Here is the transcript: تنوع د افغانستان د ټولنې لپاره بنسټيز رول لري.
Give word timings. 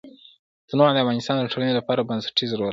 تنوع 0.67 0.87
د 0.93 0.97
افغانستان 1.03 1.35
د 1.37 1.45
ټولنې 1.51 1.73
لپاره 1.79 2.07
بنسټيز 2.09 2.49
رول 2.53 2.59
لري. 2.61 2.69